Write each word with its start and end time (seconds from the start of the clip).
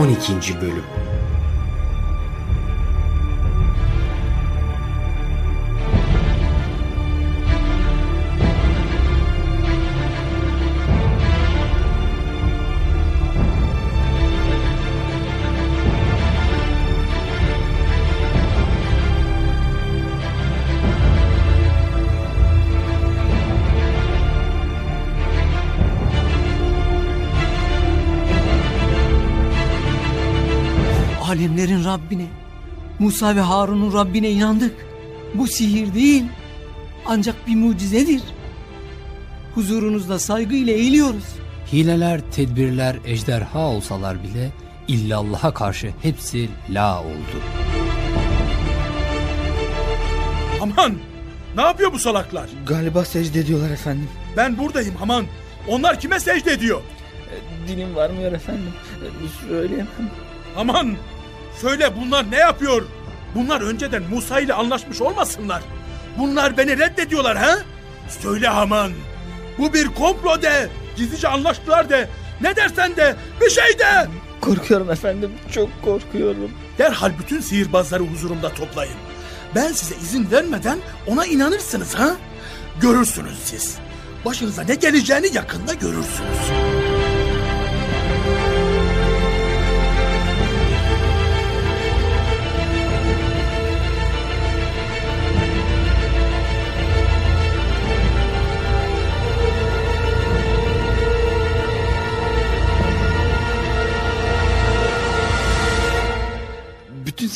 12. 0.00 0.60
Bölüm 0.60 0.84
Rabbine, 31.90 32.26
Musa 32.98 33.36
ve 33.36 33.40
Harun'un 33.40 33.92
Rabbine 33.92 34.30
inandık. 34.30 34.86
Bu 35.34 35.46
sihir 35.46 35.94
değil, 35.94 36.24
ancak 37.06 37.46
bir 37.46 37.56
mucizedir. 37.56 38.22
Huzurunuzda 39.54 40.18
saygıyla 40.18 40.72
eğiliyoruz. 40.72 41.24
Hileler, 41.72 42.20
tedbirler, 42.30 42.96
ejderha 43.04 43.58
olsalar 43.58 44.22
bile 44.22 44.50
illallah'a 44.88 45.54
karşı 45.54 45.90
hepsi 46.02 46.48
la 46.70 47.00
oldu. 47.00 47.40
Aman! 50.62 50.94
Ne 51.56 51.62
yapıyor 51.62 51.92
bu 51.92 51.98
salaklar? 51.98 52.48
Galiba 52.66 53.04
secde 53.04 53.40
ediyorlar 53.40 53.70
efendim. 53.70 54.08
Ben 54.36 54.58
buradayım 54.58 54.94
aman. 55.02 55.24
Onlar 55.68 56.00
kime 56.00 56.20
secde 56.20 56.52
ediyor? 56.52 56.82
Dilim 57.68 57.96
varmıyor 57.96 58.32
efendim. 58.32 58.72
Söyleyemem. 59.48 60.10
Aman! 60.56 60.96
Söyle 61.60 61.92
bunlar 61.96 62.30
ne 62.30 62.36
yapıyor? 62.36 62.82
Bunlar 63.34 63.60
önceden 63.60 64.02
Musa 64.02 64.40
ile 64.40 64.54
anlaşmış 64.54 65.00
olmasınlar. 65.00 65.62
Bunlar 66.18 66.56
beni 66.56 66.78
reddediyorlar 66.78 67.36
ha? 67.36 67.58
Söyle 68.08 68.48
aman. 68.50 68.92
Bu 69.58 69.72
bir 69.72 69.86
komplo 69.86 70.42
de. 70.42 70.68
Gizlice 70.96 71.28
anlaştılar 71.28 71.88
de. 71.88 72.08
Ne 72.40 72.56
dersen 72.56 72.96
de 72.96 73.16
bir 73.40 73.50
şey 73.50 73.78
de. 73.78 74.08
Korkuyorum 74.40 74.90
efendim. 74.90 75.30
Çok 75.52 75.82
korkuyorum. 75.84 76.50
Derhal 76.78 77.12
bütün 77.18 77.40
sihirbazları 77.40 78.02
huzurumda 78.02 78.48
toplayın. 78.54 78.94
Ben 79.54 79.72
size 79.72 79.94
izin 79.96 80.30
vermeden 80.30 80.78
ona 81.06 81.26
inanırsınız 81.26 81.94
ha? 81.94 82.16
Görürsünüz 82.80 83.38
siz. 83.44 83.76
Başınıza 84.24 84.62
ne 84.62 84.74
geleceğini 84.74 85.34
yakında 85.34 85.74
görürsünüz. 85.74 86.79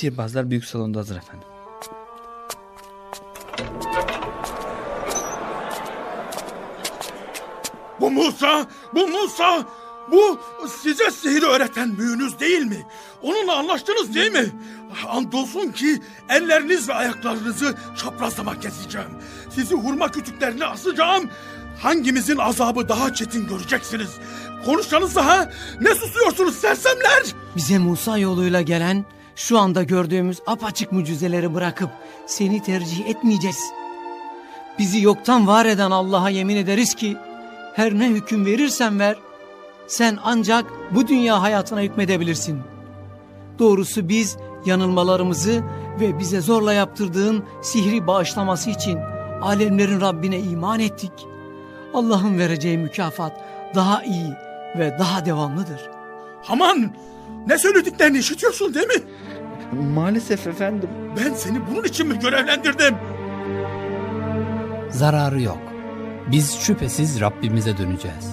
Sihirbazlar 0.05 0.51
büyük 0.51 0.65
salonda 0.65 0.99
hazır 0.99 1.17
efendim. 1.17 1.49
Bu 8.01 8.11
Musa, 8.11 8.67
bu 8.95 9.09
Musa, 9.09 9.67
bu 10.13 10.41
size 10.83 11.11
sihir 11.11 11.43
öğreten 11.43 11.99
büyünüz 11.99 12.41
değil 12.41 12.63
mi? 12.63 12.87
Onunla 13.23 13.57
anlaştınız 13.57 14.15
değil 14.15 14.33
mi? 14.33 14.47
Andolsun 15.09 15.73
ki 15.73 16.01
elleriniz 16.29 16.89
ve 16.89 16.95
ayaklarınızı 16.95 17.75
çaprazlama 17.97 18.61
keseceğim. 18.61 19.11
Sizi 19.51 19.75
hurma 19.75 20.11
kütüklerine 20.11 20.65
asacağım. 20.65 21.31
Hangimizin 21.83 22.37
azabı 22.37 22.89
daha 22.89 23.15
çetin 23.15 23.47
göreceksiniz. 23.47 24.11
Konuşsanız 24.65 25.17
daha 25.17 25.51
ne 25.81 25.95
susuyorsunuz 25.95 26.55
sersemler? 26.55 27.23
Bize 27.57 27.79
Musa 27.79 28.19
yoluyla 28.19 28.61
gelen 28.63 29.05
şu 29.37 29.59
anda 29.59 29.83
gördüğümüz 29.83 30.39
apaçık 30.47 30.93
mucizeleri 30.93 31.55
bırakıp 31.55 31.91
seni 32.27 32.63
tercih 32.63 33.07
etmeyeceğiz. 33.07 33.59
Bizi 34.79 35.03
yoktan 35.03 35.47
var 35.47 35.67
eden 35.67 35.91
Allah'a 35.91 36.31
yemin 36.31 36.57
ederiz 36.57 36.95
ki 36.95 37.17
her 37.75 37.99
ne 37.99 38.09
hüküm 38.09 38.47
verirsen 38.47 38.99
ver 38.99 39.17
sen 39.87 40.19
ancak 40.25 40.65
bu 40.91 41.09
dünya 41.09 41.43
hayatına 41.43 41.81
hükmedebilirsin. 41.81 42.61
Doğrusu 43.59 44.09
biz 44.09 44.37
yanılmalarımızı 44.67 45.63
ve 46.01 46.19
bize 46.19 46.41
zorla 46.41 46.73
yaptırdığın 46.73 47.45
sihri 47.63 48.07
bağışlaması 48.07 48.71
için 48.71 48.99
alemlerin 49.43 50.01
Rabbine 50.01 50.39
iman 50.39 50.81
ettik. 50.81 51.13
Allah'ın 51.95 52.39
vereceği 52.39 52.79
mükafat 52.79 53.33
daha 53.75 54.03
iyi 54.03 54.31
ve 54.79 54.97
daha 54.99 55.27
devamlıdır. 55.27 55.81
Aman 56.49 56.93
ne 57.47 57.59
söylediklerini 57.59 58.19
işitiyorsun 58.19 58.75
değil 58.75 58.87
mi? 58.87 59.03
Maalesef 59.95 60.47
efendim. 60.47 60.89
Ben 61.17 61.35
seni 61.35 61.59
bunun 61.71 61.85
için 61.85 62.09
mi 62.09 62.19
görevlendirdim? 62.19 62.95
Zararı 64.91 65.41
yok. 65.43 65.59
Biz 66.33 66.59
şüphesiz 66.59 67.21
Rabbimize 67.21 67.79
döneceğiz. 67.79 68.31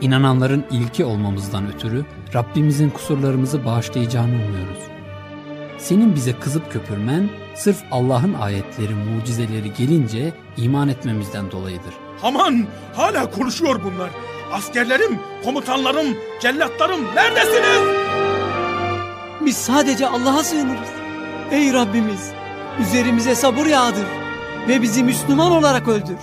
İnananların 0.00 0.64
ilki 0.70 1.04
olmamızdan 1.04 1.74
ötürü 1.74 2.04
Rabbimizin 2.34 2.90
kusurlarımızı 2.90 3.64
bağışlayacağını 3.64 4.34
umuyoruz. 4.34 4.78
Senin 5.78 6.14
bize 6.14 6.32
kızıp 6.32 6.72
köpürmen 6.72 7.28
sırf 7.54 7.76
Allah'ın 7.90 8.34
ayetleri, 8.34 8.94
mucizeleri 8.94 9.72
gelince 9.78 10.32
iman 10.56 10.88
etmemizden 10.88 11.50
dolayıdır. 11.50 11.94
Aman 12.22 12.66
hala 12.94 13.30
konuşuyor 13.30 13.80
bunlar. 13.84 14.10
Askerlerim, 14.52 15.18
komutanlarım, 15.44 16.06
cellatlarım 16.40 17.00
neredesiniz? 17.14 17.97
Biz 19.48 19.56
sadece 19.56 20.06
Allah'a 20.06 20.44
sığınırız. 20.44 20.88
Ey 21.50 21.72
Rabbimiz 21.72 22.30
üzerimize 22.80 23.34
sabır 23.34 23.66
yağdır 23.66 24.06
ve 24.68 24.82
bizi 24.82 25.04
Müslüman 25.04 25.52
olarak 25.52 25.88
öldür. 25.88 26.16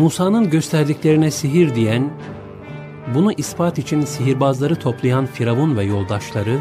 Musa'nın 0.00 0.50
gösterdiklerine 0.50 1.30
sihir 1.30 1.74
diyen, 1.74 2.10
bunu 3.14 3.32
ispat 3.32 3.78
için 3.78 4.04
sihirbazları 4.04 4.76
toplayan 4.76 5.26
Firavun 5.26 5.76
ve 5.76 5.84
yoldaşları 5.84 6.58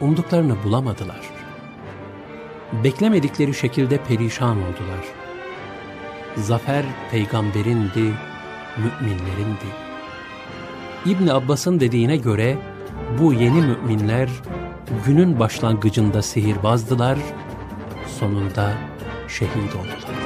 umduklarını 0.00 0.56
bulamadılar. 0.64 1.20
Beklemedikleri 2.84 3.54
şekilde 3.54 4.04
perişan 4.04 4.56
oldular. 4.56 5.04
Zafer 6.36 6.84
peygamberindi, 7.10 8.12
müminlerindi. 8.76 9.70
İbn 11.06 11.28
Abbas'ın 11.28 11.80
dediğine 11.80 12.16
göre 12.16 12.58
bu 13.18 13.32
yeni 13.32 13.62
müminler 13.62 14.30
günün 15.06 15.38
başlangıcında 15.38 16.22
sihirbazdılar, 16.22 17.18
sonunda 18.18 18.72
şehit 19.28 19.76
oldular. 19.76 20.19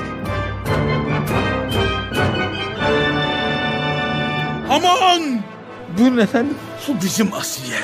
Buyurun 5.99 6.19
efendim. 6.19 6.55
Bu 6.88 7.02
bizim 7.02 7.32
Asiye. 7.35 7.79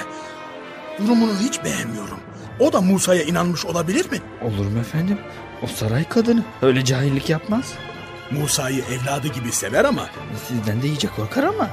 Durumunu 0.99 1.33
hiç 1.41 1.65
beğenmiyorum. 1.65 2.21
O 2.61 2.73
da 2.73 2.81
Musa'ya 2.81 3.23
inanmış 3.23 3.65
olabilir 3.67 4.11
mi? 4.11 4.19
Olur 4.43 4.67
mu 4.67 4.79
efendim? 4.79 5.19
O 5.62 5.67
saray 5.67 6.09
kadını. 6.09 6.45
Öyle 6.62 6.85
cahillik 6.85 7.31
yapmaz. 7.31 7.73
Musa'yı 8.31 8.83
evladı 8.85 9.29
gibi 9.29 9.53
sever 9.53 9.85
ama 9.85 10.07
Sizden 10.49 10.83
de 10.83 10.87
iyice 10.87 11.09
korkar 11.09 11.43
ama. 11.45 11.71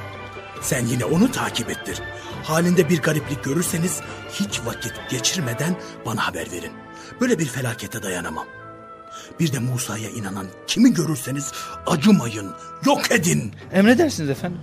sen 0.62 0.86
yine 0.86 1.06
onu 1.06 1.32
takip 1.32 1.70
ettir. 1.70 2.02
Halinde 2.44 2.90
bir 2.90 3.02
gariplik 3.02 3.44
görürseniz 3.44 4.00
hiç 4.34 4.62
vakit 4.66 4.94
geçirmeden 5.10 5.76
bana 6.06 6.28
haber 6.28 6.52
verin. 6.52 6.72
Böyle 7.22 7.40
bir 7.40 7.46
felakete 7.46 8.04
dayanamam. 8.04 8.46
Bir 9.40 9.54
de 9.54 9.60
Musa'ya 9.60 10.10
inanan 10.10 10.48
kimi 10.68 10.94
görürseniz 10.94 11.52
acımayın, 11.88 12.52
yok 12.86 13.12
edin. 13.12 13.54
Emredersiniz 13.72 14.30
efendim. 14.30 14.60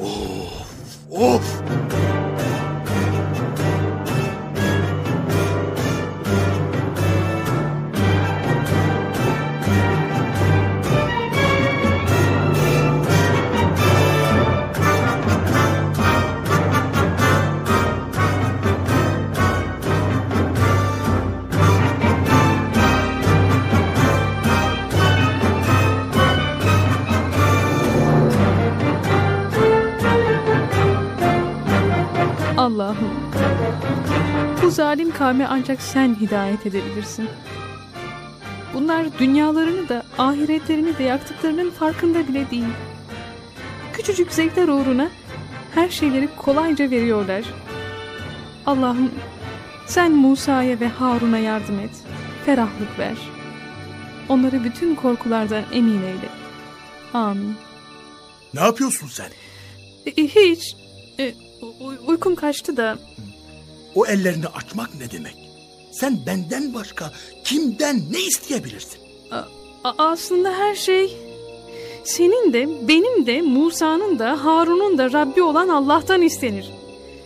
Of! 0.00 0.66
五 1.08 1.38
Allah'ım. 32.66 33.10
Bu 34.62 34.70
zalim 34.70 35.10
kavme 35.10 35.46
ancak 35.50 35.82
sen 35.82 36.14
hidayet 36.20 36.66
edebilirsin. 36.66 37.28
Bunlar 38.74 39.18
dünyalarını 39.18 39.88
da 39.88 40.02
ahiretlerini 40.18 40.98
de 40.98 41.02
yaktıklarının 41.02 41.70
farkında 41.70 42.28
bile 42.28 42.50
değil. 42.50 42.64
Küçücük 43.92 44.32
zevkler 44.32 44.68
uğruna 44.68 45.08
her 45.74 45.88
şeyleri 45.88 46.28
kolayca 46.36 46.90
veriyorlar. 46.90 47.44
Allah'ım 48.66 49.10
sen 49.86 50.12
Musa'ya 50.12 50.80
ve 50.80 50.88
Harun'a 50.88 51.38
yardım 51.38 51.78
et. 51.80 51.90
Ferahlık 52.46 52.98
ver. 52.98 53.16
Onları 54.28 54.64
bütün 54.64 54.94
korkulardan 54.94 55.64
emin 55.72 56.02
eyle. 56.02 56.28
Amin. 57.14 57.54
Ne 58.54 58.60
yapıyorsun 58.60 59.08
sen? 59.08 59.30
E, 60.06 60.10
e, 60.10 60.26
hiç. 60.26 60.76
Uy- 61.80 61.98
uykum 62.06 62.34
kaçtı 62.34 62.76
da 62.76 62.98
O 63.94 64.06
ellerini 64.06 64.46
açmak 64.46 64.94
ne 64.94 65.10
demek? 65.10 65.36
Sen 65.92 66.18
benden 66.26 66.74
başka 66.74 67.12
kimden 67.44 68.00
ne 68.10 68.18
isteyebilirsin? 68.20 68.98
A- 69.84 69.92
aslında 69.98 70.52
her 70.52 70.74
şey 70.74 71.16
senin 72.04 72.52
de 72.52 72.88
benim 72.88 73.26
de 73.26 73.42
Musa'nın 73.42 74.18
da 74.18 74.44
Harun'un 74.44 74.98
da 74.98 75.12
Rabbi 75.12 75.42
olan 75.42 75.68
Allah'tan 75.68 76.22
istenir. 76.22 76.70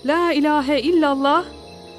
La 0.06 0.32
ilahe 0.32 0.80
illallah 0.80 1.44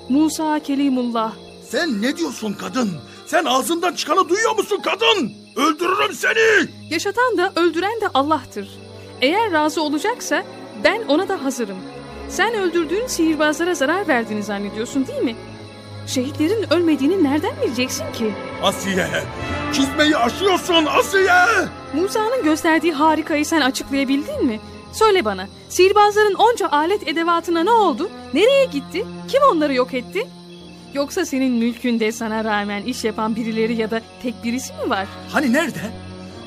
Musa 0.10 0.60
kelimullah. 0.60 1.34
Sen 1.70 2.02
ne 2.02 2.18
diyorsun 2.18 2.54
kadın? 2.54 2.92
Sen 3.28 3.46
ağzından 3.46 3.94
çıkanı 3.94 4.30
duyuyor 4.30 4.56
musun 4.58 4.80
kadın? 4.84 5.32
Öldürürüm 5.56 6.14
seni! 6.14 6.70
Yaşatan 6.90 7.38
da 7.38 7.52
öldüren 7.56 8.02
de 8.02 8.08
Allah'tır. 8.14 8.70
Eğer 9.22 9.52
razı 9.52 9.82
olacaksa 9.84 10.44
ben 10.84 11.02
ona 11.08 11.28
da 11.28 11.44
hazırım. 11.44 11.78
Sen 12.32 12.54
öldürdüğün 12.54 13.08
sihirbazlara 13.08 13.76
zarar 13.76 14.08
verdiğini 14.08 14.44
zannediyorsun 14.44 15.08
değil 15.08 15.22
mi? 15.22 15.36
Şehitlerin 16.08 16.74
ölmediğini 16.74 17.24
nereden 17.24 17.52
bileceksin 17.66 18.12
ki? 18.14 18.34
Asiye! 18.64 19.08
Çizmeyi 19.74 20.18
aşıyorsun 20.18 20.86
Asiye! 20.86 21.46
Musa'nın 21.94 22.44
gösterdiği 22.44 22.94
harikayı 22.94 23.46
sen 23.46 23.62
açıklayabildin 23.62 24.46
mi? 24.46 24.60
Söyle 24.94 25.26
bana, 25.26 25.48
sihirbazların 25.70 26.34
onca 26.34 26.70
alet 26.70 27.08
edevatına 27.08 27.64
ne 27.64 27.72
oldu? 27.72 28.10
Nereye 28.34 28.66
gitti? 28.66 29.06
Kim 29.28 29.42
onları 29.52 29.74
yok 29.74 29.94
etti? 29.94 30.28
Yoksa 30.94 31.26
senin 31.26 31.52
mülkünde 31.54 32.12
sana 32.12 32.44
rağmen 32.44 32.84
iş 32.84 33.04
yapan 33.04 33.36
birileri 33.36 33.76
ya 33.76 33.92
da 33.92 34.02
tek 34.24 34.44
birisi 34.44 34.74
mi 34.74 34.90
var? 34.90 35.08
Hani 35.32 35.54
nerede? 35.54 35.80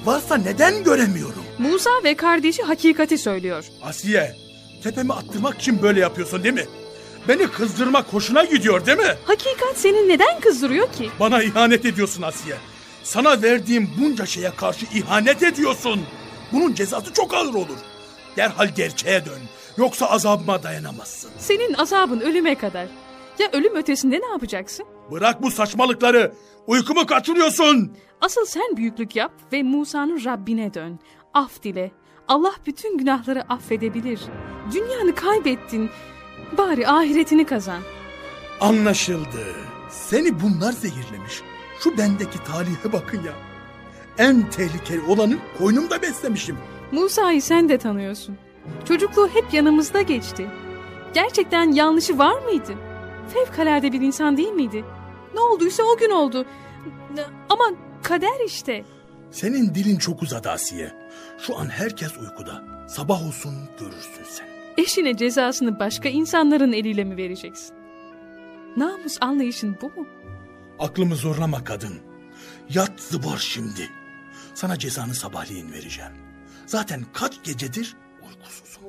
Varsa 0.05 0.37
neden 0.37 0.85
göremiyorum? 0.85 1.45
Musa 1.59 1.91
ve 2.05 2.15
kardeşi 2.15 2.63
hakikati 2.63 3.19
söylüyor. 3.19 3.65
Asiye, 3.83 4.37
tepemi 4.85 5.13
attırmak 5.13 5.61
için 5.61 5.83
böyle 5.83 6.01
yapıyorsun 6.01 6.43
değil 6.45 6.55
mi? 6.55 6.67
Beni 7.29 7.47
kızdırmak 7.47 8.13
hoşuna 8.13 8.45
gidiyor 8.45 8.87
değil 8.87 8.99
mi? 8.99 9.15
Hakikat 9.25 9.77
seni 9.77 10.09
neden 10.09 10.41
kızdırıyor 10.41 10.93
ki? 10.93 11.11
Bana 11.21 11.43
ihanet 11.43 11.85
ediyorsun 11.85 12.23
Asiye. 12.23 12.57
Sana 13.03 13.43
verdiğim 13.43 13.91
bunca 14.01 14.27
şeye 14.27 14.51
karşı 14.51 14.87
ihanet 14.95 15.43
ediyorsun. 15.43 16.01
Bunun 16.53 16.75
cezası 16.75 17.13
çok 17.13 17.35
ağır 17.35 17.55
olur. 17.55 17.79
Derhal 18.37 18.69
gerçeğe 18.77 19.25
dön. 19.25 19.41
Yoksa 19.77 20.07
azabıma 20.07 20.63
dayanamazsın. 20.63 21.31
Senin 21.39 21.75
azabın 21.75 22.21
ölüme 22.21 22.55
kadar. 22.55 22.87
Ya 23.39 23.49
ölüm 23.53 23.77
ötesinde 23.77 24.21
ne 24.21 24.27
yapacaksın? 24.27 24.87
Bırak 25.11 25.43
bu 25.43 25.51
saçmalıkları. 25.51 26.33
Uykumu 26.67 27.07
kaçırıyorsun. 27.07 27.93
Asıl 28.21 28.45
sen 28.45 28.77
büyüklük 28.77 29.17
yap 29.17 29.33
ve 29.53 29.63
Musa'nın 29.63 30.25
Rabbine 30.25 30.75
dön. 30.75 30.99
Af 31.35 31.63
dile. 31.63 31.91
Allah 32.29 32.53
bütün 32.67 32.99
günahları 32.99 33.43
affedebilir. 33.53 34.21
Dünyanı 34.73 35.15
kaybettin. 35.15 35.91
Bari 36.59 36.88
ahiretini 36.88 37.47
kazan. 37.47 37.81
Anlaşıldı. 38.61 39.44
Seni 39.91 40.41
bunlar 40.41 40.73
zehirlemiş. 40.73 41.43
Şu 41.81 41.99
bendeki 41.99 42.44
talihe 42.44 42.93
bakın 42.93 43.19
ya. 43.23 43.32
En 44.19 44.50
tehlikeli 44.50 45.00
olanı 45.09 45.37
koynumda 45.59 46.03
beslemişim. 46.03 46.56
Musa'yı 46.93 47.43
sen 47.43 47.69
de 47.69 47.79
tanıyorsun. 47.79 48.37
Çocukluğu 48.88 49.29
hep 49.29 49.55
yanımızda 49.55 50.03
geçti. 50.03 50.47
Gerçekten 51.15 51.73
yanlışı 51.73 52.19
var 52.19 52.43
mıydı? 52.43 52.75
Fevkalade 53.35 53.93
bir 53.93 54.00
insan 54.00 54.37
değil 54.37 54.53
miydi? 54.53 54.85
Ne 55.35 55.41
olduysa 55.41 55.82
o 55.82 55.97
gün 55.97 56.11
oldu. 56.11 56.44
Ama 57.49 57.65
kader 58.03 58.44
işte. 58.47 58.85
Senin 59.35 59.75
dilin 59.75 59.97
çok 59.97 60.23
uzadı 60.23 60.51
Asiye. 60.51 60.93
Şu 61.39 61.59
an 61.59 61.67
herkes 61.69 62.17
uykuda. 62.17 62.65
Sabah 62.89 63.27
olsun 63.27 63.55
görürsün 63.81 64.25
sen. 64.29 64.49
Eşine 64.79 65.17
cezasını 65.17 65.79
başka 65.81 66.09
insanların 66.09 66.73
eliyle 66.73 67.05
mi 67.05 67.17
vereceksin? 67.17 67.77
Namus 68.77 69.19
anlayışın 69.21 69.77
bu 69.83 69.87
mu? 69.87 70.07
Aklımı 70.79 71.17
zorlama 71.17 71.65
kadın. 71.65 71.95
Yat 72.69 72.93
zıbar 73.01 73.39
şimdi. 73.39 73.91
Sana 74.55 74.79
cezanı 74.79 75.15
sabahleyin 75.15 75.73
vereceğim. 75.73 76.13
Zaten 76.67 77.05
kaç 77.13 77.45
gecedir 77.45 77.97
uykusuzum. 78.23 78.83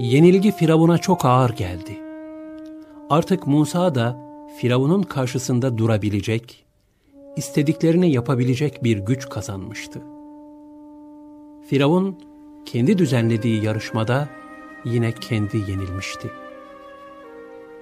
Yenilgi 0.00 0.52
Firavun'a 0.52 0.98
çok 0.98 1.24
ağır 1.24 1.50
geldi. 1.50 1.98
Artık 3.10 3.46
Musa 3.46 3.94
da 3.94 4.16
Firavun'un 4.56 5.02
karşısında 5.02 5.78
durabilecek, 5.78 6.64
istediklerini 7.36 8.12
yapabilecek 8.12 8.84
bir 8.84 8.98
güç 8.98 9.28
kazanmıştı. 9.28 10.02
Firavun 11.66 12.18
kendi 12.64 12.98
düzenlediği 12.98 13.64
yarışmada 13.64 14.28
yine 14.84 15.12
kendi 15.12 15.56
yenilmişti. 15.56 16.30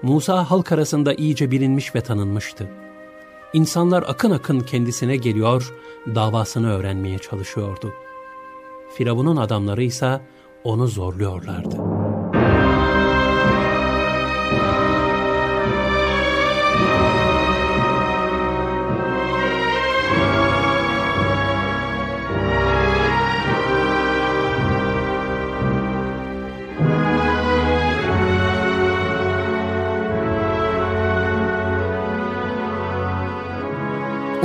Musa 0.02 0.50
halk 0.50 0.72
arasında 0.72 1.14
iyice 1.14 1.50
bilinmiş 1.50 1.94
ve 1.94 2.00
tanınmıştı. 2.00 2.68
İnsanlar 3.52 4.02
akın 4.02 4.30
akın 4.30 4.60
kendisine 4.60 5.16
geliyor, 5.16 5.74
davasını 6.14 6.72
öğrenmeye 6.72 7.18
çalışıyordu. 7.18 7.92
Firavun'un 8.94 9.36
adamları 9.36 9.82
ise 9.82 10.20
onu 10.64 10.86
zorluyorlardı. 10.86 11.87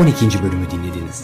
On 0.03 0.07
ikinci 0.07 0.43
bölümü 0.43 0.71
dinlediniz. 0.71 1.21